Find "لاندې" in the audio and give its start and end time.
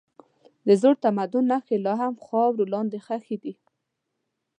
2.73-2.97